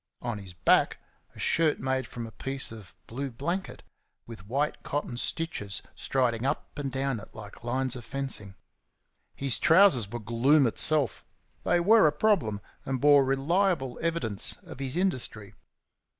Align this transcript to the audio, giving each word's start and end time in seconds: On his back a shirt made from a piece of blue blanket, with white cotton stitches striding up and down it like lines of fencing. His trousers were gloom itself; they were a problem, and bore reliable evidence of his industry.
On 0.23 0.39
his 0.39 0.53
back 0.53 0.97
a 1.35 1.39
shirt 1.39 1.79
made 1.79 2.07
from 2.07 2.25
a 2.25 2.31
piece 2.31 2.71
of 2.71 2.95
blue 3.05 3.29
blanket, 3.29 3.83
with 4.25 4.47
white 4.47 4.81
cotton 4.81 5.15
stitches 5.15 5.83
striding 5.93 6.43
up 6.43 6.75
and 6.79 6.91
down 6.91 7.19
it 7.19 7.35
like 7.35 7.63
lines 7.63 7.95
of 7.95 8.03
fencing. 8.03 8.55
His 9.35 9.59
trousers 9.59 10.09
were 10.11 10.17
gloom 10.17 10.65
itself; 10.65 11.23
they 11.63 11.79
were 11.79 12.07
a 12.07 12.11
problem, 12.11 12.61
and 12.83 12.99
bore 12.99 13.23
reliable 13.23 13.99
evidence 14.01 14.55
of 14.63 14.79
his 14.79 14.97
industry. 14.97 15.53